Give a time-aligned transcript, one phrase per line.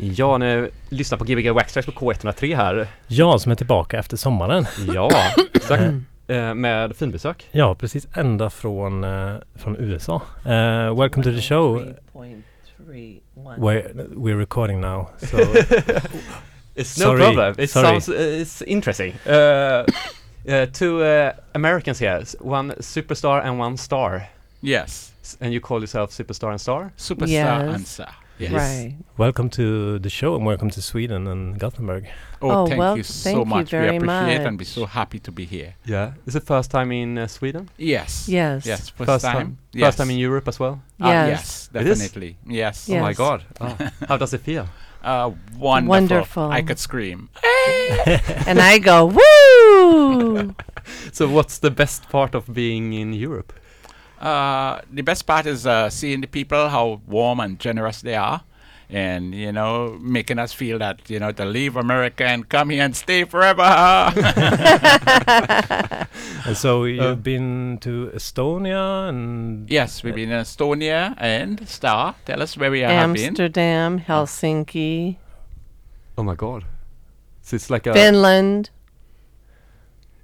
[0.00, 2.86] Ja, ni lyssnar på Gbg Waxtrax på K103 här.
[3.06, 4.66] Jag som är tillbaka efter sommaren.
[4.94, 5.10] Ja,
[5.54, 5.82] exakt.
[6.28, 7.48] Eh, med finbesök.
[7.52, 10.22] Ja, precis ända från, eh, från USA.
[10.46, 11.78] Uh, welcome to the show.
[12.12, 13.20] 3.31.
[13.58, 13.82] Where
[14.16, 15.08] we're recording now.
[15.18, 15.36] So
[16.74, 17.54] It's no Sorry, problem.
[17.58, 17.86] It sorry.
[18.00, 19.14] sounds uh, it's interesting.
[19.26, 24.22] Uh, uh, two uh, Americans here, one superstar and one star.
[24.60, 25.12] Yes.
[25.40, 26.90] And you call yourself superstar and star?
[26.96, 27.74] Superstar Yes.
[27.74, 28.08] and star.
[28.38, 28.52] Yes.
[28.52, 28.94] Right.
[29.16, 32.06] welcome to the show and welcome to Sweden and Gothenburg.
[32.40, 33.72] Oh, Oh, thank well, you thank so you much.
[33.72, 35.74] we very appreciate and we're so happy to be here.
[35.84, 36.12] Yeah.
[36.24, 37.68] Is it first time in uh, Sweden?
[37.76, 38.28] Yes.
[38.28, 38.64] Yes.
[38.64, 38.90] Yes.
[38.90, 39.34] First, First time.
[39.34, 39.58] time?
[39.72, 39.86] Yes.
[39.88, 40.80] First time in Europe as well?
[41.00, 41.28] Ah, Yes.
[41.28, 41.68] yes.
[41.72, 42.36] Definitely.
[42.46, 42.88] Yes.
[42.88, 43.00] Yeah.
[43.00, 43.42] Oh my god.
[43.60, 43.76] Oh.
[44.08, 44.66] How does it feel?
[45.02, 45.88] Uh, wonderful.
[45.88, 46.50] Wonderful.
[46.50, 47.28] I could scream.
[48.46, 50.54] And I go, woo!
[51.12, 53.52] So what's the best part of being in Europe?
[54.20, 58.42] Uh, the best part is uh, seeing the people how warm and generous they are,
[58.90, 62.84] and you know, making us feel that you know to leave America and come here
[62.84, 63.62] and stay forever.
[66.46, 67.14] And so you've Uh.
[67.14, 72.14] been to Estonia and yes, we've been in Estonia and Star.
[72.24, 73.26] Tell us where we have been.
[73.28, 75.16] Amsterdam, Helsinki,
[76.16, 76.64] Oh my god.
[77.42, 78.70] So it's like a Finland.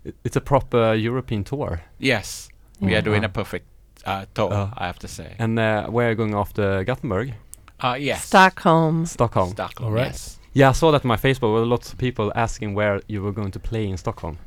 [0.05, 1.83] it- it's a proper European tour.
[1.99, 2.49] Yes,
[2.81, 3.67] we are doing a perfect
[4.07, 4.51] uh, tour.
[4.53, 4.73] Ah.
[4.77, 5.35] I have to say.
[5.39, 7.35] And uh, where are you going after Gothenburg?
[7.81, 9.07] Uh, yes, Stockholm.
[9.07, 9.51] Stockholm.
[9.51, 9.87] Stockholm.
[9.89, 10.07] All right.
[10.13, 10.39] Yes.
[10.53, 11.41] Yeah, I saw that on my Facebook.
[11.41, 14.39] There were lots of people asking where you were going to play in Stockholm.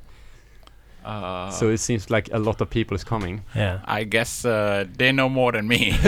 [1.04, 3.42] Uh, so it seems like a lot of people is coming.
[3.56, 3.80] yeah.
[3.86, 5.98] I guess uh, they know more than me.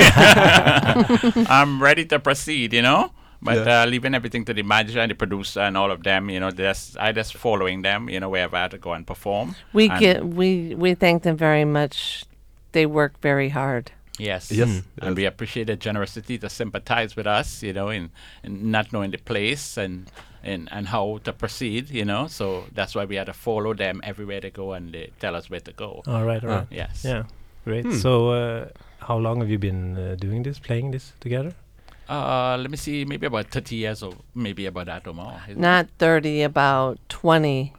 [1.50, 3.12] I'm ready to proceed, you know.
[3.42, 3.84] But Yeah.
[3.84, 6.52] uh, leaving everything to the manager and the producer and all of them, you know,
[6.52, 9.56] just I just following them, you know, wherever I have to go and perform.
[9.72, 12.26] We And- get we we thank them very much.
[12.72, 13.92] They work very hard.
[14.20, 14.52] Yes.
[14.52, 14.68] Yes.
[14.68, 14.84] Mm.
[15.02, 18.12] And we appreciate their generosity to sympathize with us, you know, in,
[18.44, 20.12] in not knowing the place and,
[20.44, 22.28] and and how to proceed, you know.
[22.28, 25.50] So that's why we had to follow them everywhere they go and they tell us
[25.50, 26.04] where to go.
[26.06, 26.56] All right, all Ah.
[26.58, 26.68] right.
[26.70, 27.04] Yes.
[27.06, 27.24] Yeah,
[27.64, 27.86] great.
[27.86, 27.94] Hmm.
[27.96, 28.66] So uh,
[29.08, 31.54] how long have you been uh, doing this, playing this together?
[32.10, 35.40] Uh, let me see, maybe about 30 years or maybe about that or more.
[35.48, 37.72] isn't thirty, about twenty.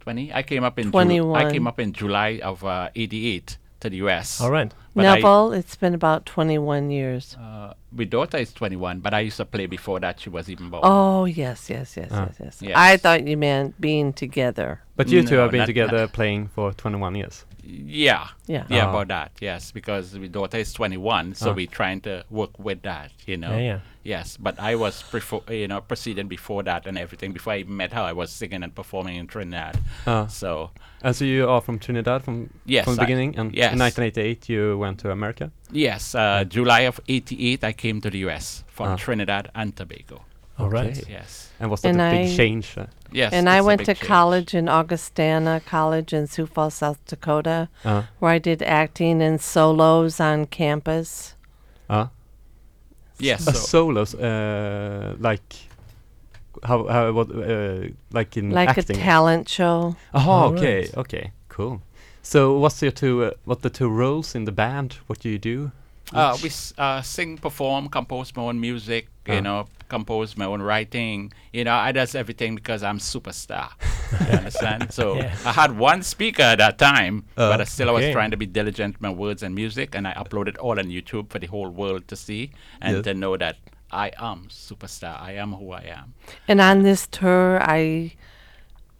[0.00, 3.90] 20 i came up in Ju- i came up in july of uh, 88 to
[3.90, 4.72] the us All right.
[4.94, 7.36] But I- Neville, it's been about twenty-one years.
[7.40, 10.70] uh, my daughter is 21 but i used to play before that she was even
[10.70, 12.26] born Oh yes, yes, yes, Ah.
[12.28, 12.54] yes, yes.
[12.62, 12.76] Yes.
[12.76, 14.80] I thought you meant being together.
[14.96, 17.44] But you two have been not- together playing for 21 years.
[17.64, 18.64] Yeah Yeah.
[18.68, 18.90] yeah Ah.
[18.90, 21.54] about that yes because my daughter is 21 so Ah.
[21.54, 23.78] we're trying to work with that you know Yeah, yeah.
[24.02, 27.76] yes but i was before you know proceeding before that and everything before i even
[27.76, 30.70] met her i was singing and performing in trinidad Uh, so
[31.04, 33.72] and so you are from Trinidad from, Yes, from the I- beginning, and yes.
[33.72, 35.50] in 1988 you went to America.
[35.70, 38.96] yes uh, july of 88 i came to the us from Ah.
[38.96, 40.22] Trinidad and Tobago.
[40.58, 40.96] All right.
[40.98, 41.12] Okay.
[41.12, 41.50] Yes.
[41.60, 42.76] And was that And a big I- change?
[42.78, 43.32] Uh, Yes.
[43.34, 44.00] and I went to change.
[44.08, 49.38] college in Augustana College in Sioux Falls, South Dakota, uh, where I did acting and
[49.40, 51.34] solos on campus.
[51.90, 52.06] uh,
[53.18, 53.44] Yes.
[53.44, 55.42] so- solos, uh, like
[56.64, 58.96] how how what uh, like in like acting.
[58.96, 59.94] a talent show.
[60.14, 60.96] Oh, All okay, right.
[60.96, 61.80] okay, cool.
[62.22, 64.94] So what's your two uh, what the two roles in the band?
[65.06, 65.70] What do you do?
[66.14, 69.08] Uh, we uh, sing, perform, compose my own music.
[69.26, 71.32] You know, compose my own writing.
[71.52, 73.68] You know, I does everything because I'm superstar.
[74.28, 74.92] you understand?
[74.92, 75.36] So Yeah.
[75.44, 78.36] I had one speaker at that time, Uh, but I still I was trying to
[78.36, 81.46] be diligent with my words and music, and I uploaded all on YouTube for the
[81.46, 82.50] whole world to see
[82.80, 83.04] and Yes.
[83.04, 83.56] to know that
[83.92, 85.20] I am superstar.
[85.20, 86.14] I am who I am,
[86.48, 88.12] And on this tour, I,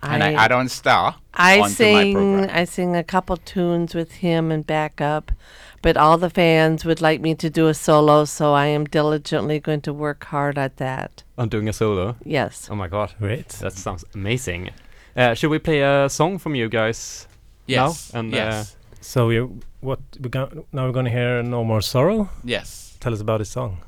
[0.03, 2.51] and I add on star I onto my sing.
[2.51, 5.33] I sing a couple tunes with him and back up,
[5.81, 9.61] but all the fans would like me to do a solo, so I am diligently
[9.61, 11.23] going to work hard at that.
[11.39, 12.17] I'm doing a solo.
[12.25, 12.69] Yes.
[12.71, 13.49] Oh my god, Great.
[13.61, 14.71] that sounds amazing.
[15.17, 17.27] Uh, should we play a song from you guys?
[17.67, 18.13] Yes.
[18.13, 18.77] now, and, yes.
[19.01, 20.87] So you what we got now?
[20.87, 22.97] We're gonna hear "No More Sorrow." yes.
[23.01, 23.79] Tell us about this song.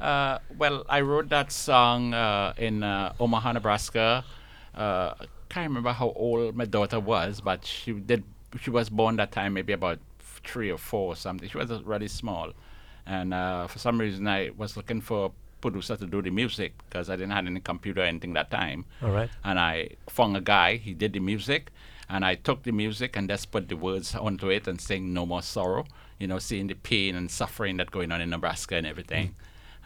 [0.00, 4.24] Uh, well, I wrote that song uh, in uh, Omaha, Nebraska.
[5.54, 8.24] I can't remember how old my daughter was, but she did.
[8.60, 11.48] She was born that time, maybe about three or four or something.
[11.48, 12.50] She was really small,
[13.06, 15.30] and uh, for some reason I was looking for a
[15.60, 18.84] producer to do the music because I didn't have any computer or anything that time.
[19.00, 19.30] All right.
[19.44, 20.74] And I found a guy.
[20.74, 21.70] He did the music,
[22.08, 25.24] and I took the music and just put the words onto it and sang "No
[25.24, 25.84] More Sorrow."
[26.18, 29.36] You know, seeing the pain and suffering that going on in Nebraska and everything.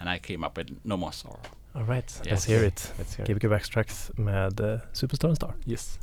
[0.01, 1.43] And I came up with "No More Sorrow."
[1.75, 2.21] All right.
[2.25, 2.31] Yes.
[2.31, 2.93] Let's hear it.
[2.99, 3.29] Let's hear it.
[3.31, 5.55] Gbg Backtracks med uh, Superstar and Star.
[5.67, 5.99] Yes.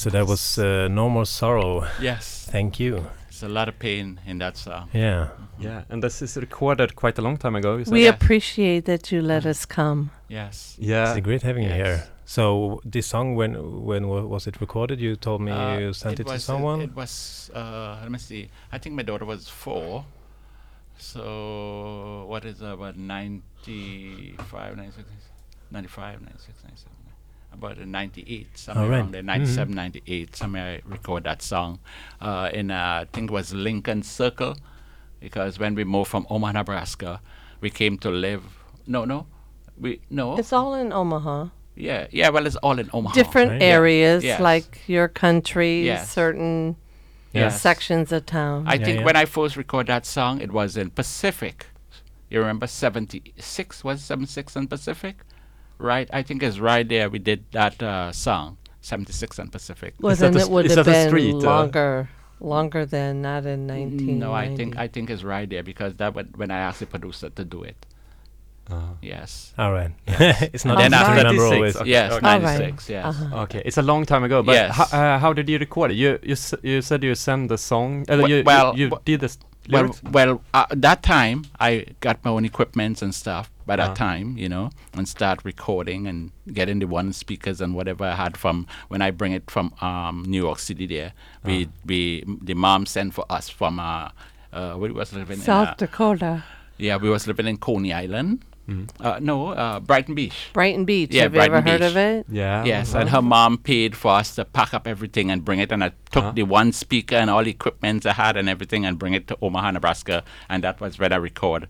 [0.00, 1.86] So that was uh, No More Sorrow.
[2.00, 3.04] Yes, Thank you.
[3.28, 4.88] It's a lot of pain in that song.
[4.94, 5.28] Yeah.
[5.58, 7.76] Yeah, and this is recorded quite a long time ago.
[7.86, 8.14] We Yeah.
[8.14, 10.10] appreciate that you let us come.
[10.28, 10.74] Yes.
[10.78, 12.04] yeah, It's great having you here.
[12.24, 13.52] So this song, when
[13.84, 15.00] when wa- was it recorded?
[15.00, 16.80] You told me Uh, you sent it, to was, someone.
[16.80, 18.48] It was, uh, let me see.
[18.72, 20.06] I think my daughter was four.
[20.96, 25.08] So, what is that, about 95, 96,
[25.70, 26.99] 95, 96, 97,
[27.52, 28.98] about uh, 98, somewhere Alright.
[29.00, 31.78] around there, 97, 98, somewhere I record that song.
[32.20, 34.56] Uh, in, uh, I think it was Lincoln Circle,
[35.20, 37.20] because when we moved from Omaha, Nebraska,
[37.60, 38.42] we came to live,
[38.86, 39.26] no, no,
[39.78, 41.48] we, no, It's all in Omaha.
[41.76, 43.14] yeah, yeah, well, it's all in Omaha.
[43.14, 43.60] Different Right.
[43.62, 43.68] Yeah.
[43.68, 44.40] areas, Yes.
[44.40, 46.10] like your country, Yes.
[46.10, 46.76] certain
[47.32, 47.60] Yes.
[47.60, 48.64] sections of town.
[48.66, 49.04] I Yeah, think yeah.
[49.04, 51.66] when I first recorded that song, it was in Pacific.
[52.28, 53.82] You remember 76?
[53.84, 55.16] Was 76 in Pacific?
[55.80, 56.08] Right?
[56.12, 59.94] I think it's right there we did that uh, song, 76 and Pacific.
[59.98, 61.38] well, Is that then the it s- would have been street, uh?
[61.38, 62.08] longer,
[62.40, 64.12] longer than not in 1990.
[64.20, 66.86] No, I think I think it's right there because that when, when I asked the
[66.86, 67.86] producer to do it.
[68.70, 69.52] Uh, Yes.
[69.58, 69.90] All right.
[70.06, 71.76] it's not Then easy to after- remember always.
[71.76, 71.90] okay.
[71.90, 72.26] yes, okay.
[72.26, 72.60] All right.
[72.60, 73.04] 96, yes.
[73.06, 73.42] Uh-huh.
[73.44, 74.42] okay, it's a long time ago.
[74.44, 74.76] But Yes.
[74.76, 75.96] ho- uh, how did you record it?
[75.96, 78.04] You you s- you said you sent the song.
[78.08, 79.38] Uh, Well- you, you- you, w- did this.
[79.68, 80.02] Well, lyrics?
[80.12, 83.50] well, uh, that time I got my own equipment and stuff.
[83.66, 83.94] By that Uh-huh.
[83.94, 88.36] time, you know, and start recording and getting the one speakers and whatever I had
[88.36, 90.86] from when I bring it from um, New York City.
[90.86, 91.12] There,
[91.44, 91.72] we Uh-huh.
[91.86, 94.08] we the mom sent for us from uh,
[94.52, 95.72] uh, we was living South in.
[95.72, 96.44] Uh, Dakota.
[96.78, 98.40] yeah, we was living in Coney Island.
[99.00, 100.50] Uh, no, uh, Brighton Beach.
[100.52, 101.10] Brighton Beach.
[101.12, 102.26] Yeah, Have you ever Brighton heard of it?
[102.30, 102.64] Yeah.
[102.64, 105.72] Yes, well, and her mom paid for us to pack up everything and bring it,
[105.72, 106.32] and I took Uh-huh.
[106.32, 109.38] the one speaker and all the equipment I had and everything and bring it to
[109.42, 111.68] Omaha, Nebraska, and that was where I record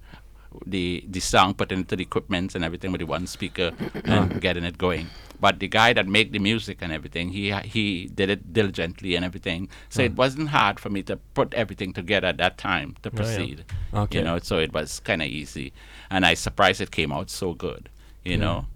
[0.66, 3.72] the the song, putting it to the equipment and everything with the one speaker
[4.04, 4.38] and ah.
[4.40, 5.08] getting it going.
[5.40, 9.24] But the guy that made the music and everything, he he did it diligently and
[9.24, 10.16] everything, so it ah.
[10.16, 13.16] wasn't hard for me to put everything together at that time to oh, yeah.
[13.16, 13.64] proceed.
[13.94, 14.18] Okay.
[14.18, 15.72] You know, so it was kind of easy,
[16.10, 17.88] and I surprised it came out so good.
[18.24, 18.66] You know,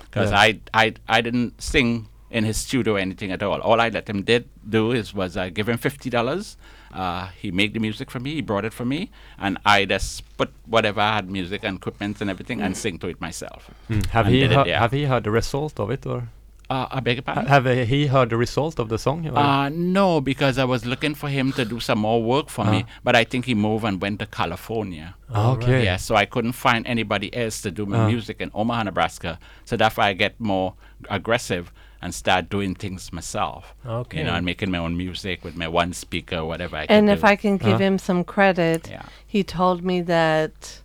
[0.00, 0.32] because.
[0.32, 3.60] I, I I didn't sing in his studio or anything at all.
[3.60, 6.56] All I let him did do is was I give him fifty dollars.
[6.92, 8.34] Uh, he made the music for me.
[8.34, 12.20] He brought it for me, and I just put whatever I had, music and equipment
[12.20, 13.70] and everything, and sing to it myself.
[13.90, 14.06] Mm.
[14.06, 14.80] Have and he it, heard, yeah.
[14.80, 16.28] have he heard the result of it or
[16.70, 17.46] Uh, I beg your pardon.
[17.46, 19.26] have uh, he heard the result of the song?
[19.26, 22.84] Uh, no, because I was looking for him to do some more work for me,
[22.84, 22.90] Ah.
[23.06, 25.14] but I think he moved and went to California.
[25.32, 25.84] Ah, okay.
[25.84, 28.06] Yeah, so I couldn't find anybody else to do my Ah.
[28.12, 29.38] music in Omaha, Nebraska.
[29.64, 30.74] So that's why I get more
[31.08, 33.74] aggressive and start doing things myself.
[33.84, 34.18] Okay.
[34.18, 37.06] You know, and making my own music with my one speaker, whatever I can And
[37.08, 37.12] do.
[37.12, 37.78] if I can give Uh.
[37.78, 39.02] him some credit, Yeah.
[39.26, 40.80] he told me that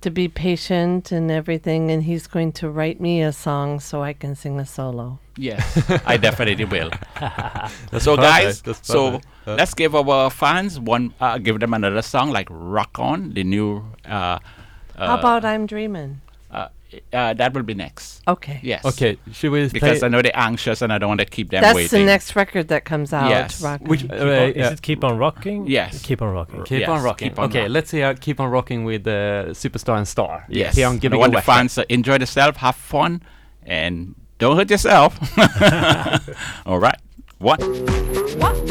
[0.00, 4.12] to be patient and everything, and he's going to write me a song so I
[4.12, 5.18] can sing a solo.
[5.36, 5.64] Yes,
[6.06, 6.90] I definitely will.
[7.90, 9.26] That's so, guys, that's so perfect.
[9.46, 13.42] Uh, let's give our fans one, uh, give them another song like "Rock On," the
[13.44, 13.84] new.
[14.04, 14.38] Uh,
[14.96, 16.20] How about I'm Dreaming?
[17.12, 18.22] Uh, uh, that will be next.
[18.26, 18.60] Okay.
[18.62, 18.84] Yes.
[18.84, 20.02] okay, should we Because?
[20.02, 22.00] I know they're anxious and I don't want to keep them That's waiting.
[22.00, 23.30] the next record that comes out.
[23.30, 23.62] Yes.
[23.62, 24.10] Rock Which On.
[24.10, 24.66] uh, Keep on- yeah.
[24.66, 25.66] Is it Keep on Rocking?
[25.66, 26.02] Yes.
[26.02, 26.64] Keep on Rocking.
[26.64, 27.28] Keep Yes, on rocking.
[27.30, 27.72] keep on okay, rocking.
[27.72, 30.44] let's hear Keep on rocking with uh, Superstar and Star.
[30.48, 30.76] Yes.
[30.76, 33.22] Here on giving I Giving want the fans to enjoy themselves, have fun,
[33.64, 35.18] and don't hurt yourself.
[36.66, 36.98] All right.
[37.38, 37.60] What?
[38.38, 38.56] What?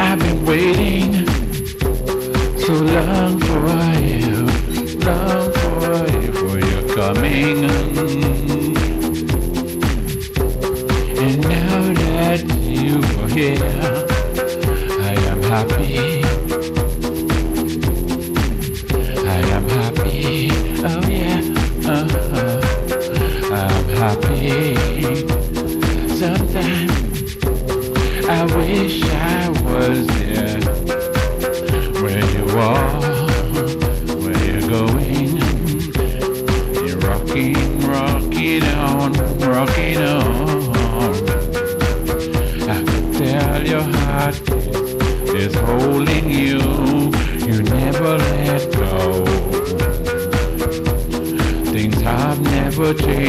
[0.00, 1.27] I've been waiting
[2.68, 4.44] so long for you,
[4.98, 7.64] long for you, for your coming.
[11.16, 14.06] And now that you are here,
[15.00, 16.17] I am happy.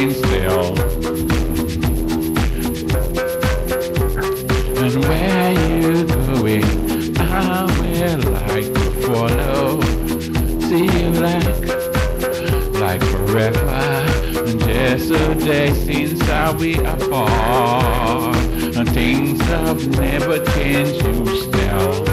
[0.02, 0.16] And
[5.04, 6.64] where you going,
[7.20, 9.82] I will like to follow.
[10.62, 11.68] See you like,
[12.80, 13.60] like forever.
[14.48, 18.38] And yesterday since I we apart.
[18.78, 22.06] And things have never changed, you still.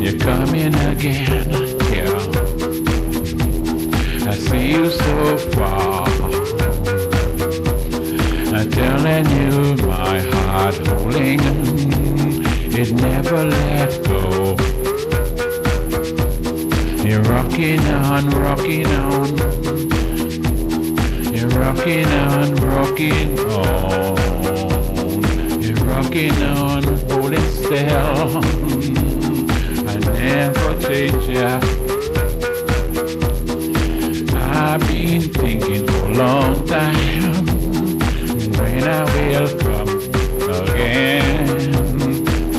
[0.00, 1.79] You're coming again,
[4.70, 6.06] you so far.
[8.54, 11.40] I'm telling you, my heart holding,
[12.72, 14.56] it never let go.
[17.04, 19.36] You're rocking on, rocking on.
[21.34, 24.16] You're rocking on, rocking on.
[25.60, 28.38] You're rocking on, holding still.
[29.88, 31.79] I never change ya.
[34.62, 37.46] I've been thinking for a long time
[38.58, 39.88] when I will come
[40.50, 41.46] again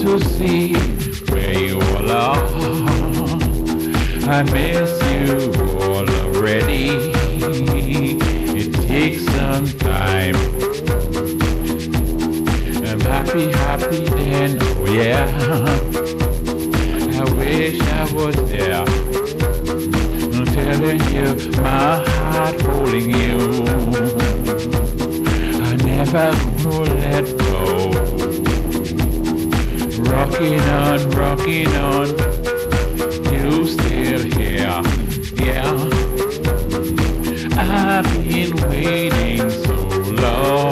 [0.02, 0.74] to see
[1.32, 2.44] where you all are.
[4.28, 6.90] I miss you all already.
[8.58, 10.36] It takes some time.
[12.84, 15.28] I'm happy, happy then, oh yeah.
[17.22, 19.11] I wish I was there.
[20.64, 21.28] Telling you,
[21.60, 23.38] my heart holding you.
[25.60, 27.62] I never gonna let go.
[30.12, 32.08] Rocking on, rocking on,
[33.34, 34.82] you still here,
[35.46, 35.72] yeah.
[37.58, 39.76] I've been waiting so
[40.22, 40.71] long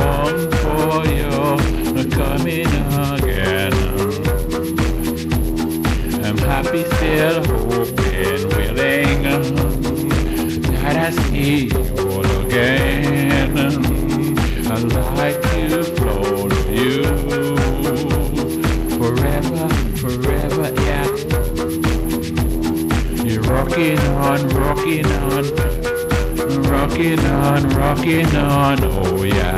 [6.29, 9.23] I'm happy still, hoping, willing
[10.83, 13.57] that I see you all again.
[14.67, 14.77] I
[15.17, 17.03] like you, both of you,
[18.99, 21.07] forever, forever, yeah.
[23.23, 25.45] You're rocking on, rocking on,
[26.69, 29.55] rocking on, rocking on, oh yeah.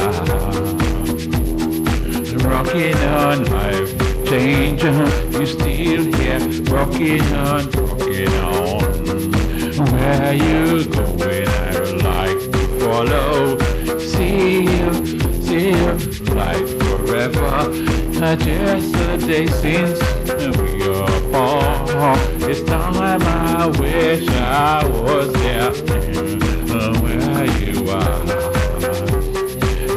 [2.47, 5.03] Rocking on life changer.
[5.38, 6.39] You still here,
[6.71, 8.81] rocking on, rocking on.
[9.91, 11.47] Where you going?
[11.47, 13.59] I would like to follow.
[14.00, 14.88] See you,
[15.43, 15.91] see you,
[16.33, 17.51] like forever.
[18.38, 20.00] Just a day since
[20.57, 22.19] we are born.
[22.50, 25.71] It's time I wish I was there.
[27.01, 28.21] Where you are.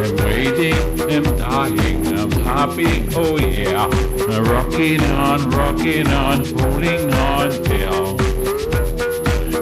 [0.02, 4.13] I'm waiting, I'm dying, I'm happy, oh yeah.
[4.26, 8.18] Rocking on, rocking on, holding on till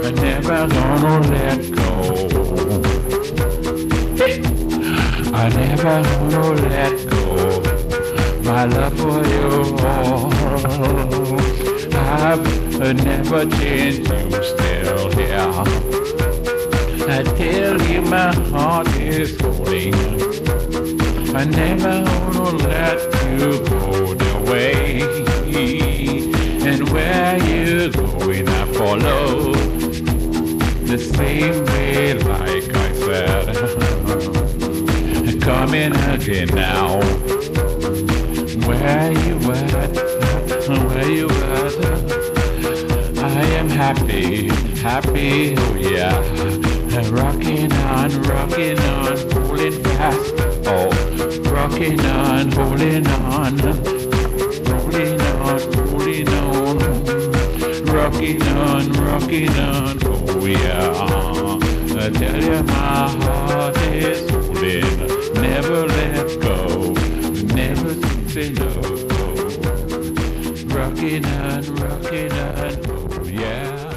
[0.04, 1.90] I'm never gonna let go.
[5.34, 7.60] I never gonna let go.
[8.44, 9.76] My love for you,
[11.98, 15.92] I've never changed, you still here.
[17.08, 19.94] I tell you my heart is holding.
[21.34, 23.00] I never wanna let
[23.40, 25.00] you go the way.
[26.68, 29.54] And where you going, I follow
[30.90, 33.46] the same way, like I said.
[35.40, 37.00] Coming again now.
[38.68, 39.92] Where you at?
[40.68, 41.74] Where you at?
[43.18, 44.48] I am happy,
[44.80, 46.16] happy, oh yeah.
[47.10, 50.34] Rocking on, rocking on, holding fast.
[50.66, 50.90] Oh,
[51.50, 54.01] rocking on, holding on,
[58.02, 61.08] rocking on, rocking on, oh yeah.
[62.04, 66.92] I tell you my heart is holding, never let go,
[67.54, 67.94] never
[68.28, 68.68] say no.
[70.74, 73.88] Rocking on, rocking on, oh yeah.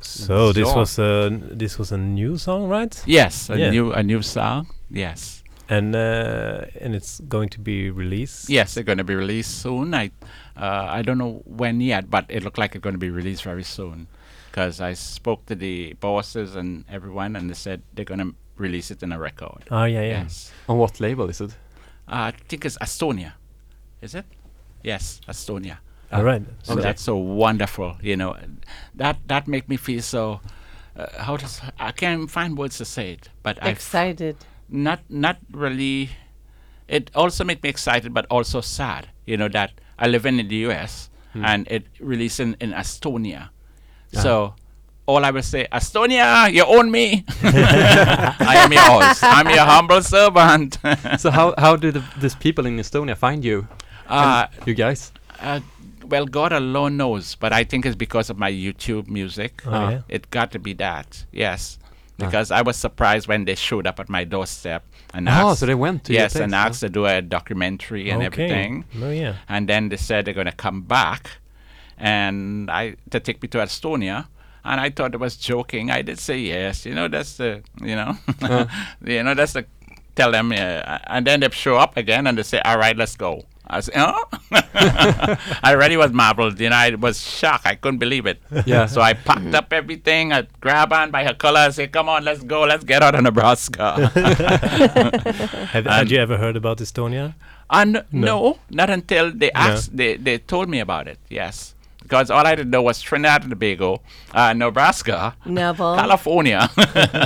[0.00, 2.94] So this So- was a this was a new song, right?
[3.06, 3.70] Yes, a Yeah.
[3.70, 4.66] new a new song.
[4.90, 5.35] Yes,
[5.68, 8.48] And uh, and it's going to be released.
[8.48, 9.94] yes, they're going to be released soon.
[9.94, 10.10] I
[10.56, 13.42] uh, I don't know when yet, but it looked like it's going to be released
[13.42, 14.06] very soon.
[14.50, 18.90] Because I spoke to the bosses and everyone, and they said they're going to release
[18.90, 19.64] it in a record.
[19.70, 20.22] Oh yeah, yeah.
[20.22, 21.50] Yes, On what label is it?
[22.08, 23.32] uh, I think it's Estonia.
[24.00, 24.24] Is it?
[24.84, 25.78] Yes, Estonia.
[26.12, 26.42] All right.
[26.62, 26.82] So Okay.
[26.82, 28.36] that's so wonderful, you know.
[28.94, 30.40] That that make me feel so.
[30.96, 34.36] Uh, how does I can't find words to say it, but I Excited.
[34.68, 36.10] Not not really
[36.88, 40.56] it also made me excited but also sad you know that i live in the
[40.66, 43.48] us and it released in, in estonia
[44.12, 44.54] so
[45.06, 50.78] all i will say estonia you own me i am yours i'm your humble servant
[51.18, 53.68] so how how do the, these people in Estonia find you?
[54.08, 55.12] uh, You guys?
[55.40, 55.60] uh,
[56.06, 59.90] well god alone knows but i think it's because of my youtube music Oh, Ah.
[59.90, 60.00] yeah.
[60.08, 61.78] it got to be that yes
[62.18, 64.82] because i was surprised when they showed up at my doorstep
[65.14, 66.68] and Oh, asked, so they went to your yes and place, huh?
[66.68, 68.26] asked to do a documentary and okay.
[68.44, 69.36] everything Oh yeah.
[69.48, 71.30] and then they said they're going to come back
[71.98, 74.26] and I to take me to Estonia.
[74.64, 75.90] And I thought it was joking.
[75.92, 76.84] I did say yes.
[76.84, 78.18] You know, that's the, you know,
[79.04, 79.64] you know, that's the,
[80.16, 83.16] tell them, uh, and then they show up again and they say, all right, let's
[83.16, 83.44] go.
[83.68, 84.24] I said, oh?
[84.52, 86.60] I already was marveled.
[86.60, 87.66] You know, I was shocked.
[87.66, 88.40] I couldn't believe it.
[88.64, 88.86] Yeah.
[88.86, 90.32] So I packed up everything.
[90.32, 91.60] I grabbed on by her collar.
[91.60, 92.62] I said, come on, let's go.
[92.62, 94.08] Let's get out of Nebraska.
[95.72, 97.34] Have, had you ever heard about Estonia?
[97.68, 98.58] And no.
[98.70, 101.74] not until they asked, they, they told me about it, yes.
[102.00, 104.00] Because all I didn't know was Trinidad and Tobago,
[104.32, 105.96] uh, Nebraska, Neville.
[105.96, 106.70] California.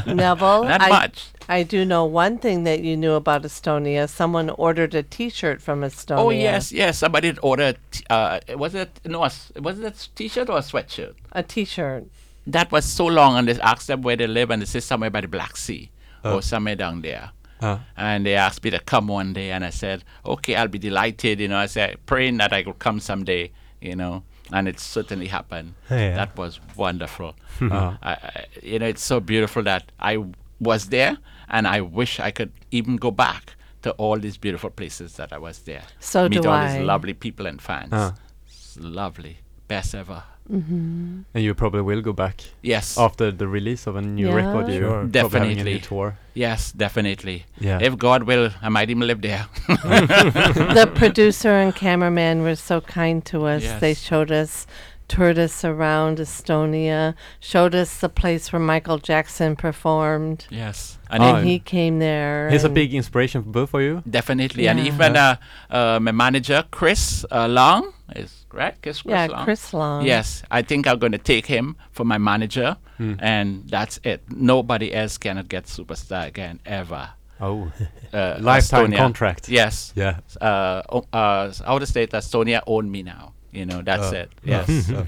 [0.07, 0.64] Neville.
[0.64, 1.29] Not I, much.
[1.50, 4.08] I do know one thing that you knew about Estonia.
[4.08, 6.18] Someone ordered a T-shirt from Estonia.
[6.18, 6.98] Oh, yes, yes.
[6.98, 11.14] Somebody ordered, t- uh, was it, no, was it a t shirt or a sweatshirt?
[11.32, 12.04] A T-shirt.
[12.46, 15.10] That was so long, and they asked them where they live, and they said somewhere
[15.10, 15.90] by the Black Sea
[16.24, 17.32] or somewhere down there.
[17.60, 20.78] Uh, And they asked me to come one day, and I said, okay, I'll be
[20.78, 21.40] delighted.
[21.40, 25.26] You know, I said, praying that I could come someday, you know, and it certainly
[25.26, 25.74] happened.
[25.90, 26.14] Yeah.
[26.14, 27.34] That was wonderful.
[27.60, 30.24] uh, I, I, you know, it's so beautiful that I
[30.60, 31.18] was there,
[31.50, 35.38] and I wish I could even go back to all these beautiful places that I
[35.38, 35.82] was there.
[36.00, 36.78] So Meet do all I.
[36.78, 37.90] these lovely people and fans.
[37.92, 38.14] Ah.
[38.46, 40.22] It's lovely, best ever.
[40.52, 44.34] and you probably will go back Yes, after the release of a new Yeah.
[44.34, 44.68] record.
[44.68, 45.08] You're Sure.
[45.08, 45.80] probably having a new Definitely.
[45.80, 46.18] tour.
[46.34, 47.44] yes, definitely.
[47.60, 47.78] Yeah.
[47.80, 49.46] If God will, I might even live there.
[49.68, 53.64] the producer and cameraman were so kind to us.
[53.80, 54.66] They showed us
[55.14, 60.46] toured us around Estonia, showed us the place where Michael Jackson performed.
[60.51, 60.99] Yes.
[61.11, 62.49] And Oh, And he came there.
[62.51, 64.03] He's a big inspiration for both of you.
[64.09, 64.87] definitely, and Yeah.
[64.92, 65.37] even uh,
[65.70, 68.75] uh, my manager Chris uh, Long is right.
[68.83, 69.44] Chris, Chris Yeah, Long?
[69.44, 70.07] Chris Long.
[70.07, 74.20] Yes, I think I'm going to take him for my manager, and that's it.
[74.31, 77.11] Nobody else cannot get superstar again ever.
[77.40, 77.73] Oh,
[78.12, 78.96] Uh, lifetime Estonia.
[78.99, 79.49] contract.
[79.49, 79.92] Yes.
[79.96, 80.20] Yeah.
[80.40, 83.33] Uh, o- uh, out of state Estonia own me now.
[83.52, 84.16] You know that's Oh.
[84.16, 84.30] it.
[84.44, 84.90] Yes.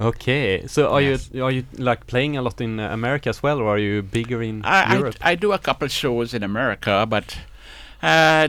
[0.00, 1.30] Okay, so are Yes.
[1.32, 4.02] you are you like playing a lot in uh, America as well, or are you
[4.02, 5.14] bigger in I, Europe?
[5.20, 7.38] I I do a couple shows in America, but
[8.02, 8.48] uh,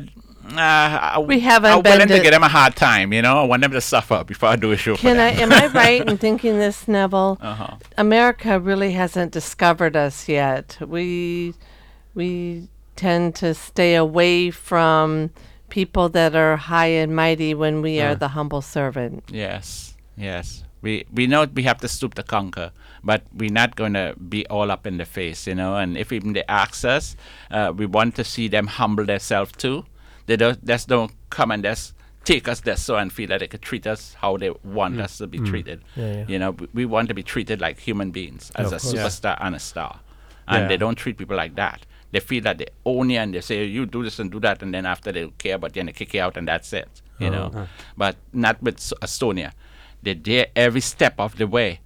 [0.50, 3.14] uh, I, We haven't I'm been willing to to- give them a hard time.
[3.14, 5.30] You know, I want them to suffer before I do a show Can for I?
[5.44, 7.38] Am I right in thinking this, Neville?
[7.40, 7.76] Uh-huh.
[7.98, 10.78] America really hasn't discovered us yet.
[10.82, 11.54] We
[12.16, 15.30] we tend to stay away from
[15.74, 18.20] people that are high and mighty when we are Uh.
[18.24, 19.24] the humble servant.
[19.32, 20.64] Yes, yes.
[20.86, 22.72] We we know we have to stoop to conquer,
[23.04, 25.72] but we're not going to be all up in the face, you know.
[25.82, 27.16] And if even they ask us,
[27.52, 29.78] uh, we want to see them humble themselves too.
[30.28, 31.94] They don't just don't come and just
[32.26, 35.18] take us there so and feel that they could treat us how they want us
[35.18, 35.80] to be treated.
[35.96, 36.26] Yeah, yeah.
[36.32, 38.94] You know, we, we want to be treated like human beings, as of a course.
[38.94, 39.06] Yeah.
[39.08, 40.00] superstar and a star.
[40.48, 40.68] And Yeah.
[40.70, 41.80] they don't treat people like that.
[42.14, 44.62] They feel that they own you and they say you do this and do that,
[44.64, 46.72] and then after they don't care about you and they kick you out and that's
[46.74, 46.90] it.
[47.20, 47.66] You know, Uh.
[47.98, 49.52] but not with Estonia.
[50.04, 51.80] They're there every step of the way.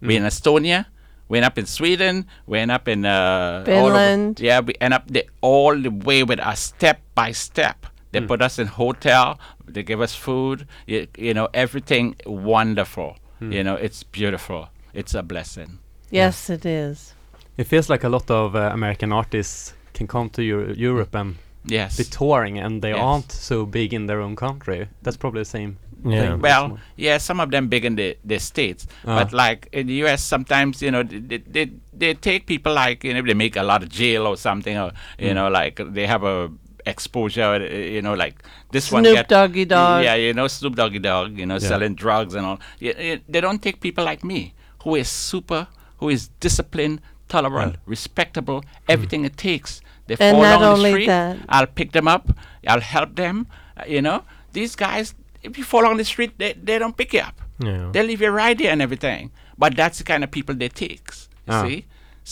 [0.00, 0.86] We're in Estonia.
[1.28, 2.26] We end up in Sweden.
[2.46, 4.40] We end up in uh, all over- Finland.
[4.40, 7.86] yeah, we end up the, all the way with us, step by step.
[8.12, 9.38] They put us in hotel.
[9.66, 10.66] They give us food.
[10.86, 13.16] You, you know, everything wonderful.
[13.40, 14.68] You know, it's beautiful.
[14.94, 15.78] It's a blessing.
[16.10, 17.14] Yes, it is.
[17.56, 21.36] It feels like a lot of uh, American artists can come to Euro- Europe and
[21.64, 21.96] Yes.
[21.96, 22.98] be touring, and they Yes.
[23.00, 24.88] aren't so big in their own country.
[25.02, 25.76] That's probably the same.
[26.04, 26.30] Yeah.
[26.32, 26.40] thing.
[26.40, 29.22] Well, yeah, some of them big in the, the states, Ah.
[29.22, 33.04] but like in the U.S., sometimes you know they, they, they, they take people like
[33.04, 35.34] you know they make a lot of jail or something, or you Mm.
[35.34, 36.50] know like they have a
[36.86, 38.34] exposure, uh, you know like
[38.72, 40.02] this one Snoop Doggy Dogg.
[40.02, 41.68] yeah, you know Snoop Doggy Dogg, you know Yeah.
[41.68, 42.58] selling drugs and all.
[42.80, 47.00] Yeah, yeah, they don't take people like me who is super, who is disciplined,
[47.36, 48.58] tolerant, respectable,
[48.94, 49.80] everything it takes.
[50.06, 51.06] They And fall not down the only street.
[51.14, 52.24] that- I'll pick them up.
[52.72, 53.36] I'll help them.
[53.80, 54.18] uh, you know,
[54.58, 55.06] these guys,
[55.42, 57.36] if you fall on the street, they, they don't pick you up.
[57.68, 57.88] Yeah.
[57.94, 59.30] They leave you right there and everything.
[59.62, 61.16] But that's the kind of people they takes.
[61.48, 61.62] You Ah.
[61.66, 61.78] see?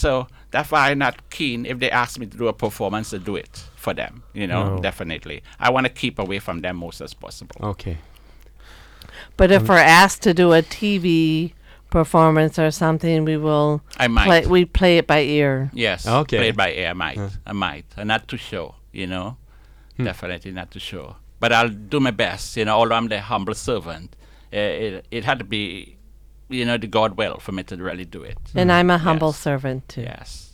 [0.02, 0.10] So
[0.52, 3.34] that's why I'm not keen if they ask me to do a performance to do
[3.44, 4.12] it for them.
[4.40, 4.82] You know, No.
[4.88, 5.38] definitely.
[5.58, 7.56] I want to keep away from them most as possible.
[7.72, 7.96] Okay.
[9.36, 11.52] But if we're asked to do a TV
[11.90, 14.26] performance or something, we will I might.
[14.26, 14.46] play.
[14.46, 15.70] We play it by ear.
[15.74, 16.06] Yes.
[16.06, 16.38] Okay.
[16.38, 17.18] Played by ear, I might.
[17.18, 17.28] Uh.
[17.46, 17.86] I might.
[17.96, 19.36] And not to show, you know?
[19.96, 20.04] Hmm.
[20.04, 21.16] Definitely not to show.
[21.40, 24.16] But I'll do my best, you know, although I'm the humble servant.
[24.52, 25.96] Uh, it, it had to be,
[26.48, 28.38] you know, the God will for me to really do it.
[28.54, 29.38] And I'm a humble Yes.
[29.38, 30.02] servant too.
[30.02, 30.46] Yes.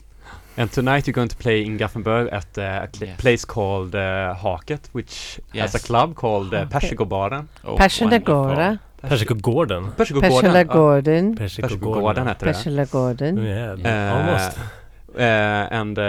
[0.59, 3.21] And tonight you're going to play in Gothenburg at uh, a cl- Yes.
[3.21, 7.49] place called uh, Haket, which has a club called uh, Persikobaden.
[7.65, 8.81] Oh, Perskonagårda.
[9.09, 9.93] Persikogården.
[9.97, 10.31] Persikobaden.
[10.33, 10.41] ja.
[10.43, 11.37] Perskonagården.
[11.37, 12.53] Persikobaden heter det.
[12.53, 13.39] Perskonagården.
[13.39, 14.59] Yeah, Uh, almost.
[15.15, 16.05] Uh, and uh,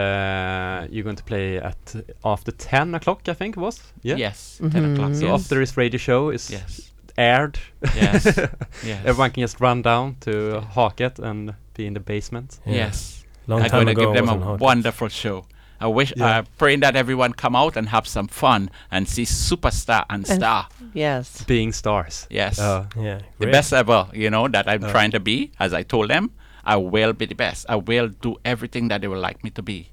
[0.92, 3.82] you're going to play at after 10 o'clock, I think it was.
[4.04, 4.20] Yeah.
[4.20, 4.60] Yes.
[4.62, 4.72] Mhm.
[4.72, 5.16] 10 o'clock.
[5.16, 5.42] So yes.
[5.42, 6.92] after this radio show is Yes.
[7.18, 7.58] aired,
[7.96, 8.26] Yes.
[8.84, 9.00] yes.
[9.06, 12.60] everyone can just run down to Haket and be in the basement.
[12.66, 12.76] Yeah.
[12.76, 13.24] Yes.
[13.48, 14.62] Long I'm time going to ago give them I was a on Hawkins.
[14.62, 15.46] wonderful show.
[15.80, 16.40] I wish, Yeah.
[16.40, 20.40] I'm praying that everyone come out and have some fun and see superstar and And-
[20.40, 20.68] star.
[20.94, 21.44] Yes.
[21.44, 22.26] Being stars.
[22.30, 22.58] Yes.
[22.60, 24.92] Uh, Yeah, the best ever, you know, that I'm Uh.
[24.92, 25.52] trying to be.
[25.60, 26.32] As I told them,
[26.66, 27.66] I will be the best.
[27.70, 29.90] I will do everything that they would like me to be.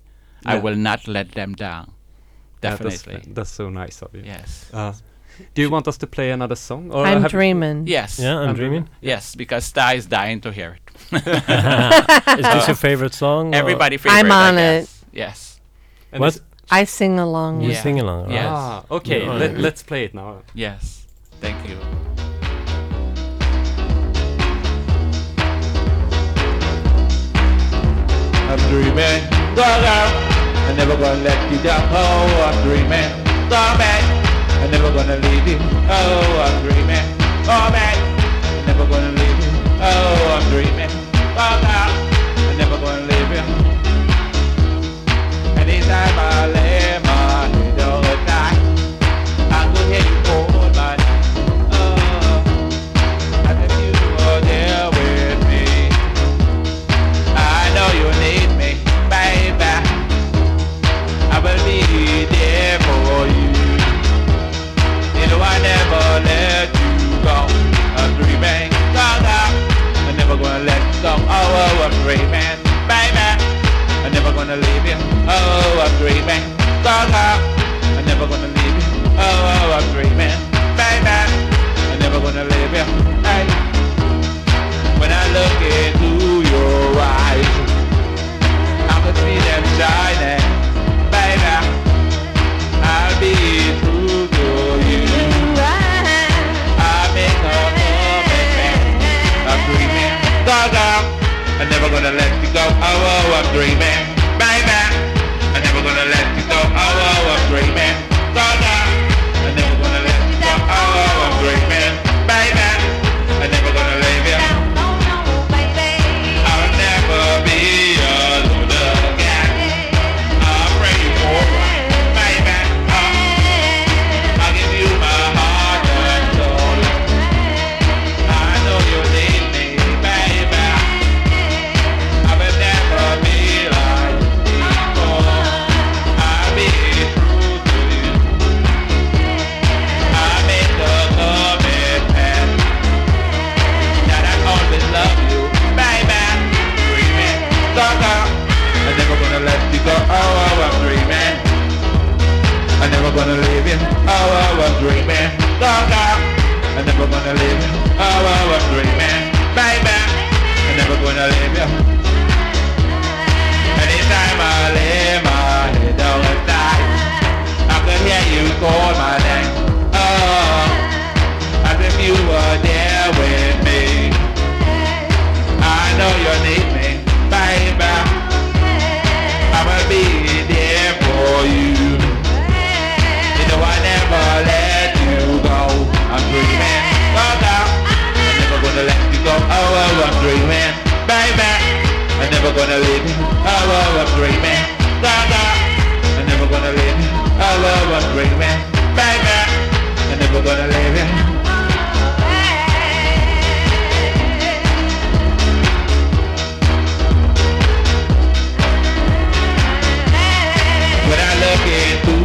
[0.47, 1.93] I will not let them down.
[2.63, 3.33] yeah, that's- Definitely.
[3.35, 4.23] that's, so nice of you.
[4.25, 4.71] yes.
[4.73, 4.93] Uh,
[5.55, 6.91] do you want us to play another song?
[6.93, 7.87] Or I'm dreaming.
[7.87, 8.19] Yes.
[8.19, 8.89] Yeah, I'm I'm dreaming.
[9.03, 10.83] Yes, because Star is dying to hear it.
[12.39, 13.55] Is this your favorite song?
[13.63, 14.19] Everybody favorite.
[14.19, 14.91] I'm on I it.
[15.13, 15.54] Yes.
[16.15, 16.39] And What?
[16.71, 17.61] I sing along.
[17.61, 17.83] You Yeah.
[17.83, 18.31] sing along?
[18.31, 18.47] Yes.
[18.49, 19.25] Ah, okay.
[19.27, 19.33] Yeah.
[19.35, 20.41] Let, let's play it now.
[20.55, 21.05] Yes.
[21.43, 21.77] Thank you.
[27.35, 29.21] I'm dreaming,
[29.57, 30.09] go girl.
[30.69, 31.83] I'm never gonna let you down.
[31.91, 33.11] Oh, I'm dreaming,
[33.51, 34.03] go man.
[34.63, 35.59] I'm never gonna leave you.
[35.89, 37.05] Oh, I'm dreaming,
[37.49, 37.97] go man.
[38.59, 39.53] I'm never gonna leave you.
[39.81, 40.93] Oh, I'm dreaming,
[41.37, 41.91] go girl.
[42.49, 43.74] I'm never gonna leave you.
[45.67, 47.14] Anytime I lay my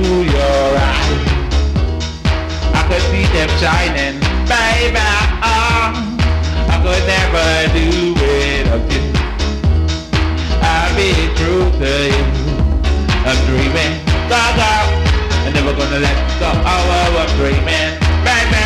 [0.10, 1.22] your eyes,
[2.74, 4.18] I could see them shining,
[4.50, 5.06] baby.
[5.46, 5.94] Oh,
[6.66, 9.14] I could never do it again.
[10.66, 12.26] I'll be true to you.
[13.22, 13.94] I'm dreaming,
[14.26, 14.74] gaga.
[15.46, 16.50] I'm never gonna let go.
[16.50, 17.94] Oh, oh, I'm dreaming,
[18.26, 18.66] baby.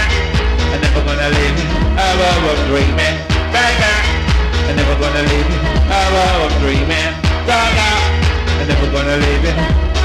[0.72, 1.60] I'm never gonna leave.
[2.00, 3.16] Oh, oh, I'm dreaming,
[3.52, 3.92] baby.
[4.64, 5.52] I'm never gonna leave.
[5.92, 7.12] Oh, oh, I'm dreaming,
[7.44, 7.90] gaga.
[8.60, 10.03] I'm never gonna leave you.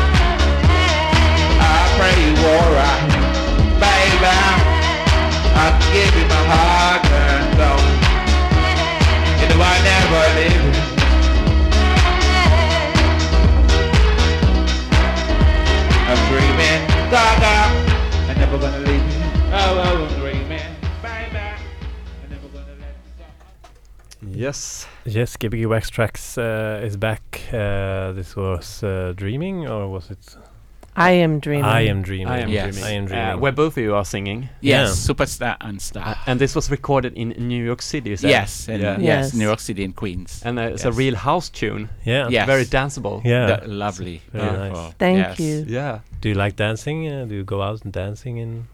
[2.09, 3.05] I pray you alright,
[3.85, 4.37] baby.
[5.61, 7.81] I'll give you my heart and soul.
[9.38, 10.73] You know I never leave you.
[16.09, 17.57] I'm dreaming, gaga.
[18.31, 19.21] I'm never gonna leave you.
[19.53, 20.71] Oh, oh, I'm dreaming,
[21.03, 21.44] baby.
[22.23, 23.27] I'm never gonna let you go.
[24.38, 24.87] Yes.
[25.05, 27.42] Yes, Gbg Wax Trax uh, is back.
[27.53, 30.37] Uh, this was uh, Dreaming, or was it?
[30.98, 31.64] I am dreaming.
[31.64, 32.26] I am dreaming.
[32.28, 32.74] I am Yes.
[32.74, 32.84] dreaming.
[32.84, 33.40] I am Uh, dreaming.
[33.40, 34.48] where both of you are singing.
[34.61, 34.82] Yeah.
[34.82, 36.02] Yes, superstar and star.
[36.06, 38.30] Uh, and this was recorded in New York City, you said?
[38.30, 38.98] yes, and Yeah.
[38.98, 39.34] yes, Yes.
[39.34, 40.42] New York City in Queens.
[40.44, 41.88] And uh, it's a real house tune.
[42.04, 42.28] yeah.
[42.28, 42.46] Yes.
[42.46, 43.20] Very danceable.
[43.24, 43.46] Yeah.
[43.46, 44.20] The- lovely.
[44.32, 44.82] Very beautiful.
[44.82, 44.94] nice.
[44.98, 45.40] Thank Yes.
[45.40, 45.64] you.
[45.68, 45.98] Yeah.
[46.20, 47.06] Do you like dancing?
[47.08, 48.66] Uh, do you go out and dancing in?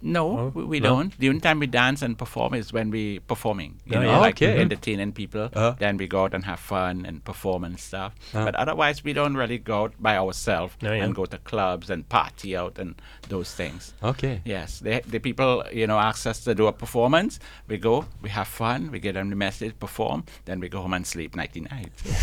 [0.00, 0.88] No, Oh, we, we no?
[0.90, 1.18] don't.
[1.18, 3.80] The only time we dance and perform is when we performing.
[3.84, 4.18] You Oh, know, yeah.
[4.18, 4.60] like Okay.
[4.60, 5.50] entertaining people.
[5.52, 5.74] Uh-huh.
[5.78, 8.14] Then we go out and have fun and perform and stuff.
[8.34, 8.44] Uh.
[8.44, 11.04] But otherwise, we don't really go out by ourselves Oh, yeah.
[11.04, 12.94] and go to clubs and party out and
[13.28, 13.92] those things.
[14.02, 14.40] Okay.
[14.44, 17.40] Yes, they, the people you know ask us to do a performance.
[17.66, 20.94] We go, we have fun, we get them the message, perform, then we go home
[20.94, 21.90] and sleep nighty night.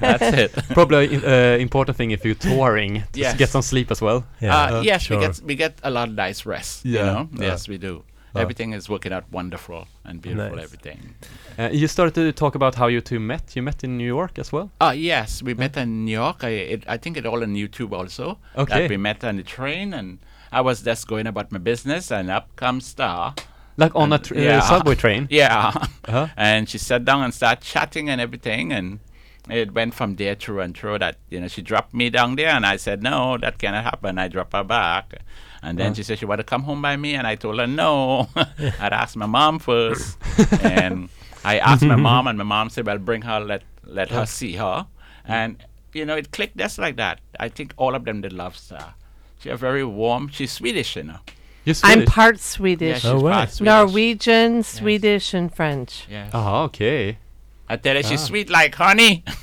[0.00, 0.52] That's it.
[0.70, 3.36] Probably uh, important thing if you're touring to Yes.
[3.36, 4.24] get some sleep as well.
[4.40, 4.56] Yeah.
[4.56, 5.18] Uh, yes, sure.
[5.18, 6.84] we get we get a lot of nice rest.
[6.84, 7.28] Yeah, You know?
[7.34, 7.46] yeah.
[7.50, 8.02] Yes, we do.
[8.34, 8.40] Uh.
[8.40, 10.56] Everything is working out wonderful and beautiful.
[10.56, 10.64] Nice.
[10.64, 11.14] Everything.
[11.58, 13.56] Uh, you started to talk about how you two met.
[13.56, 14.70] You met in New York as well.
[14.80, 16.44] Ah, yes, we met in New York.
[16.44, 18.38] I it, I think it all on YouTube also.
[18.56, 18.80] Okay.
[18.82, 20.18] That we met on the train, and
[20.52, 23.34] I was just going about my business, and up comes Star.
[23.78, 24.60] Like on a And- tr- uh, yeah.
[24.60, 25.28] subway train.
[25.30, 25.72] Yeah.
[26.08, 26.28] Uh-huh.
[26.36, 29.00] and she sat down and started chatting and everything, and
[29.48, 30.98] it went from there through and through.
[30.98, 34.18] That you know, she dropped me down there, and I said no, that cannot happen.
[34.18, 35.14] I dropped her back.
[35.62, 35.94] And then Uh.
[35.94, 38.28] she said she wanted to come home by me, and I told her no.
[38.36, 40.18] I'd asked my mom first,
[40.62, 41.08] and
[41.44, 44.54] I asked my mom, and my mom said, "Well, bring her, let let her see
[44.56, 44.86] her."
[45.24, 47.20] And you know, it clicked just like that.
[47.40, 48.94] I think all of them did love Star.
[49.40, 50.28] She's very warm.
[50.28, 51.18] She's Swedish, you know.
[51.64, 52.08] You're I'm Swedish.
[52.14, 53.32] part Yeah, Swedish, she's Oh, wow.
[53.32, 53.66] part Swedish.
[53.72, 56.06] Norwegian, Swedish, and French.
[56.10, 56.30] Yes.
[56.32, 57.18] Ah, okay.
[57.68, 58.26] I tell her she's Ah.
[58.26, 59.24] sweet like honey.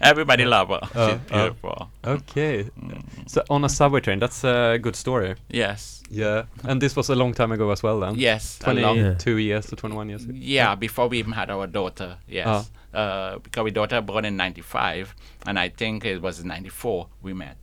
[0.00, 0.80] Everybody love her.
[0.94, 1.36] Oh, she's oh.
[1.38, 1.90] beautiful.
[2.04, 2.68] Okay.
[3.26, 5.34] So on a subway train, that's a good story.
[5.48, 6.02] Yes.
[6.10, 6.44] Yeah.
[6.64, 8.16] And this was a long time ago as well then?
[8.16, 8.58] Yes.
[8.64, 10.32] a long- 22 years to 21 years ago?
[10.36, 12.18] Yeah, before we even had our daughter.
[12.28, 12.46] Yes.
[12.46, 12.64] Ah.
[12.98, 15.14] Uh, because our daughter born in 95,
[15.46, 17.56] and I think it was 94 we met.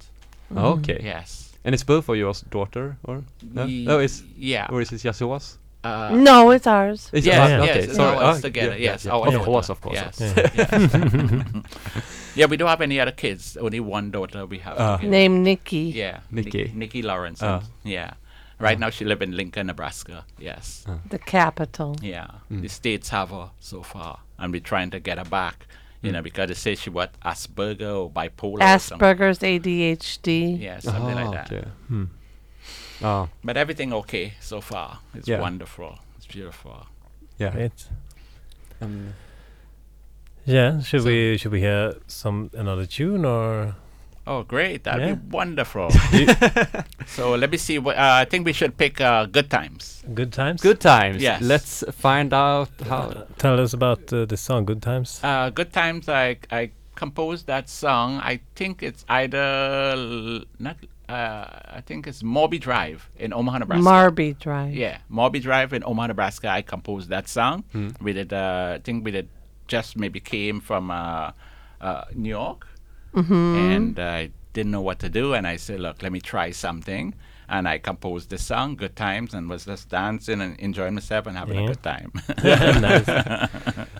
[0.56, 1.00] Okay.
[1.04, 1.54] Yes.
[1.64, 3.22] And it's both for your daughter or
[3.54, 3.66] no?
[3.66, 4.66] Ye- No, it's yeah.
[4.72, 5.60] or is it just yours?
[5.84, 7.10] Uh, No, it's ours.
[7.14, 7.64] It's yes, yours, Yeah.
[7.66, 7.84] yes, okay.
[7.86, 8.18] it's sorry.
[8.18, 8.72] ours Ah, together.
[8.78, 9.46] yeah, yes, yeah, our Of daughter.
[9.46, 9.96] course, of course.
[9.96, 10.22] Yes.
[10.22, 11.64] of yes.
[12.36, 13.56] yeah, we don't have any other kids.
[13.58, 14.76] Only one daughter we have.
[14.78, 14.98] Ah.
[14.98, 15.12] together.
[15.12, 15.92] Named Nikki.
[15.96, 16.72] Yeah, Nikki.
[16.76, 17.42] Nikki Lawrence.
[17.42, 17.62] Ah.
[17.84, 18.14] Yeah.
[18.60, 20.26] Right now she live in Lincoln, Nebraska.
[20.38, 20.86] Yes.
[21.10, 21.96] The capital.
[22.02, 22.28] Yeah.
[22.52, 22.62] Mm.
[22.62, 25.66] The states have her so far, and we're trying to get her back.
[26.02, 28.62] You know, because they say she what Asperger or bipolar.
[28.76, 29.06] or something.
[29.06, 30.60] Asperger's ADHD.
[30.60, 31.52] Yeah, something Ah, like that.
[31.54, 31.68] okay.
[33.02, 35.00] Oh, But everything okay so far.
[35.14, 35.40] It's Yeah.
[35.42, 36.00] wonderful.
[36.18, 36.86] It's beautiful.
[37.38, 37.52] yeah.
[37.52, 37.88] Great.
[38.82, 39.14] Um,
[40.46, 43.76] Yeah, should So- we should we hear some another tune or
[44.28, 44.84] Oh, great!
[44.84, 45.16] That'd Yeah.
[45.16, 45.90] be wonderful.
[47.08, 47.80] so let me see.
[47.80, 50.62] What, uh, I think we should pick uh, "Good Times." good times?
[50.62, 51.22] good times.
[51.22, 51.42] Yes.
[51.42, 53.26] Let's find out how.
[53.38, 55.20] Tell us about uh, the song Good Times.
[55.24, 58.20] Uh, "Good Times." I I composed that song.
[58.22, 60.78] I think it's either l- not.
[61.10, 63.84] Uh, I think it's Morby Drive in Omaha, Nebraska.
[63.90, 64.76] Marby Drive.
[64.76, 66.48] Yeah, Morby Drive in Omaha, Nebraska.
[66.50, 67.64] I composed that song.
[67.72, 67.90] Hmm.
[68.00, 68.32] We did.
[68.32, 69.28] Uh, I think we did.
[69.68, 71.32] Just maybe came from uh,
[71.82, 72.68] uh, New York,
[73.14, 75.34] and I didn't know what to do.
[75.34, 77.16] And I said, "Look, let me try something."
[77.52, 81.38] And I composed this song, "Good Times," and was just dancing and enjoying myself and
[81.38, 81.64] having Yeah.
[81.64, 82.12] a good time.
[82.82, 83.08] nice.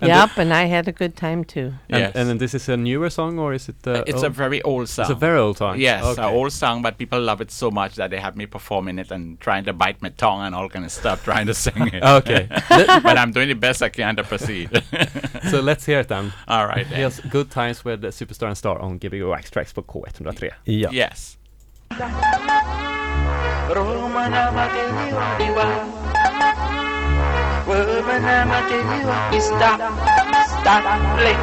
[0.02, 1.72] Yep, and I had a good time too.
[1.90, 2.12] And, yes.
[2.14, 3.86] and then this is a newer song or is it?
[3.86, 5.02] Uh, it's a very old song.
[5.04, 5.78] It's a very old song.
[5.78, 6.22] Yes, Okay.
[6.22, 9.10] an old song, but people love it so much that they have me performing it
[9.10, 12.02] and trying to bite my tongue and all kind of stuff, trying to sing it.
[12.02, 12.46] Okay.
[13.02, 14.68] But I'm doing the best I can to proceed.
[15.50, 16.32] so let's hear it then.
[16.48, 16.86] all right.
[16.88, 16.98] Then.
[16.98, 20.50] Here's Good Times with Superstar and Star on Gbg Wax Trax på K103.
[20.64, 20.88] Ja.
[20.92, 21.36] Yes.
[23.74, 25.64] Romana matiliwa diwa
[27.66, 29.80] Romana matiliwa Stop,
[30.60, 30.84] stop,
[31.16, 31.38] click,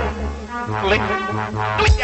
[0.84, 1.02] click
[1.78, 1.98] Click.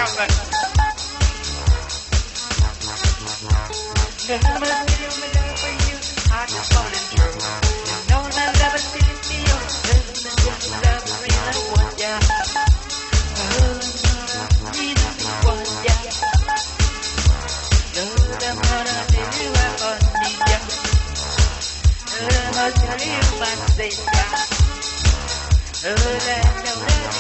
[4.30, 5.98] Out a video, my love for you
[6.32, 7.23] I just falling through
[22.64, 24.24] Lord, I'm gonna tell you I say ya.
[25.84, 27.12] Lord, I know that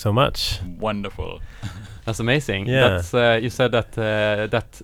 [0.00, 0.60] so much.
[0.80, 1.40] Wonderful.
[2.04, 2.66] That's amazing.
[2.68, 2.88] Yeah.
[2.88, 4.82] That's uh, you said that uh, that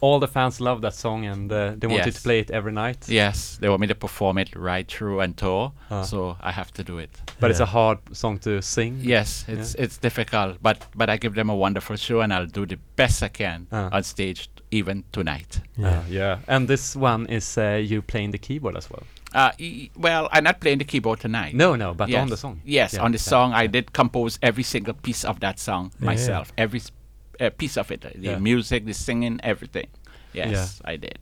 [0.00, 2.72] all the fans love that song and uh, they wanted you to play it every
[2.72, 3.08] night.
[3.08, 6.02] Yes, they want me to perform it right through and tour, Ah.
[6.02, 7.10] so I have to do it.
[7.40, 8.98] But it's a hard song to sing.
[9.02, 12.66] Yes, it's it's difficult, but but I give them a wonderful show, and I'll do
[12.66, 13.88] the best I can Ah.
[13.96, 15.60] on stage, even tonight.
[15.78, 16.02] Yeah.
[16.10, 16.38] yeah.
[16.48, 19.02] And this one is uh, you playing the keyboard as well.
[19.34, 19.52] Uh,
[19.96, 21.54] well, I'm not playing the keyboard tonight.
[21.54, 22.22] No, no, but yes.
[22.22, 22.60] on the song.
[22.64, 25.92] Yes, Yeah, on the yeah, song, I did compose every single piece of that song
[25.98, 26.52] myself.
[26.58, 26.82] Every
[27.40, 29.88] uh, piece of it, uh, the music, the singing, everything.
[30.32, 31.18] Yes, I did.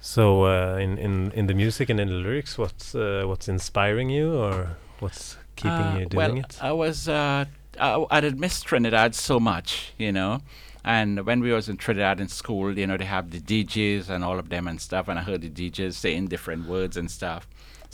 [0.00, 4.10] So uh, in, in in the music and in the lyrics, what's uh, what's inspiring
[4.10, 6.58] you, or what's keeping Uh, you doing well, it?
[6.60, 7.44] I was uh,
[7.78, 10.40] I, I did miss Trinidad so much, you know.
[10.84, 14.24] And when we was in Trinidad in school, you know, they have the DJs and
[14.24, 17.46] all of them and stuff, and I heard the DJs saying different words and stuff.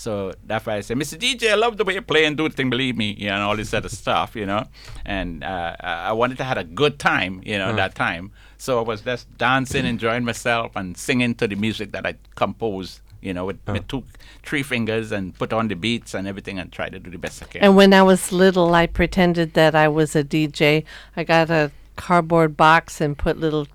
[0.05, 1.19] So that's why I say, Mr.
[1.19, 3.35] DJ, I love the way you play and do the thing, believe me, you know,
[3.35, 4.63] and all this other stuff, you know.
[5.05, 7.77] And uh, I I wanted to have a good time, you know, Uh.
[7.83, 8.31] that time.
[8.67, 13.01] So I was just dancing, enjoying myself, and singing to the music that I composed,
[13.27, 14.03] you know, with, with two,
[14.49, 17.43] three fingers, and put on the beats and everything, and try to do the best
[17.43, 17.63] I can.
[17.65, 20.85] And when I was little, I pretended that I was a DJ.
[21.17, 23.67] I got a cardboard box and put little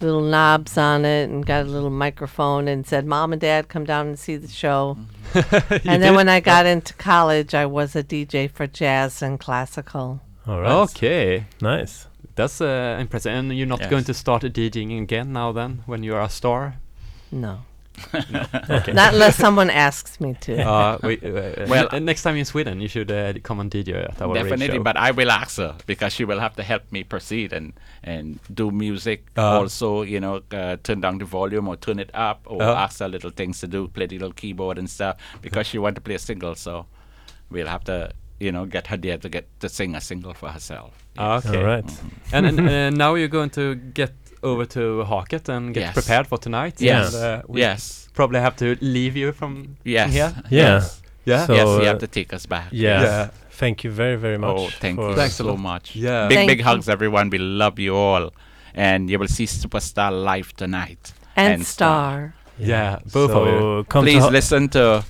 [0.00, 3.84] little knobs on it and got a little microphone and said, "Mom and Dad, come
[3.84, 4.98] down and see the show."
[5.34, 10.20] and then when I got into college, I was a DJ for jazz and classical.
[10.46, 10.70] All right.
[10.70, 12.06] Okay, Nice.
[12.34, 13.32] that's uh, impressive.
[13.32, 16.76] And you're not going to start DJing again now then, when you are a star?
[17.32, 17.60] No,
[18.14, 18.92] Okay.
[18.92, 20.60] not unless someone asks me to.
[20.62, 24.04] uh, we, uh, Well, well, next time in Sweden, you should uh, come and DJ
[24.08, 24.82] at our Definitely, show.
[24.82, 27.72] but I will ask her because she will have to help me proceed and
[28.02, 29.26] and do music.
[29.36, 29.60] Uh.
[29.60, 32.74] also, you know, uh, turn down the volume or turn it up, or Uh.
[32.74, 35.16] ask her little things to do, play the little keyboard and stuff.
[35.42, 36.86] Because she want to play a single, so
[37.50, 40.48] we'll have to, you know, get her there to get to sing a single for
[40.50, 40.92] herself.
[41.18, 41.58] Okay.
[41.58, 41.84] All right.
[42.32, 44.12] and and uh, now you're going to get
[44.44, 45.94] over to Haket and get Yes.
[45.94, 46.80] prepared for tonight.
[46.80, 47.14] Yes.
[47.14, 50.32] And, uh, we yes, probably have to leave you from, yes, here.
[50.50, 50.52] Yeah.
[50.74, 51.02] yes.
[51.26, 51.46] Yeah.
[51.46, 52.68] So, yes, you uh, have to take us back.
[52.70, 53.02] Yeah.
[53.02, 53.28] Yeah.
[53.50, 54.56] Thank you very very much.
[54.58, 55.94] Oh, thank you Thanks so much.
[55.96, 56.28] Yeah.
[56.28, 57.30] Big, Thank big hugs, everyone.
[57.30, 58.30] We love you all.
[58.74, 61.12] And you will see Superstar live tonight.
[61.36, 62.34] and star.
[62.58, 63.84] Yeah, both so of you.
[63.88, 65.04] Come Please to Ha- listen to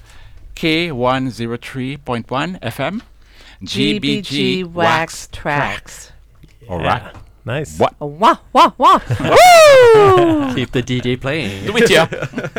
[0.57, 3.03] K103.1 FM,
[3.62, 6.11] GBG Wax Trax.
[6.68, 6.87] All Yeah.
[6.87, 7.14] right.
[7.47, 7.78] Nice.
[7.78, 7.92] What?
[7.99, 9.01] Oh, wah, wah, wah.
[9.20, 10.55] Woo!
[10.55, 11.66] Keep the DJ playing.
[11.66, 12.09] Do it, yeah.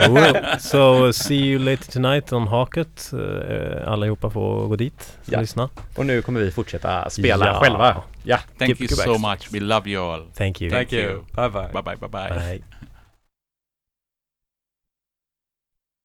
[0.10, 3.10] Well, so see you later tonight on Haket.
[3.14, 5.42] Uh, allihopa får gå dit och Ja.
[5.42, 5.70] lyssna.
[5.96, 7.60] Och nu kommer vi fortsätta spela Ja.
[7.60, 8.04] själva.
[8.24, 9.48] Ja, Thank keep you so much.
[9.54, 10.26] We love you all.
[10.38, 10.72] Thank you.
[10.72, 11.26] Thank you.
[11.32, 11.68] Bye bye.
[11.74, 11.96] Bye bye.
[11.96, 12.30] Bye bye.
[12.30, 12.64] Bye.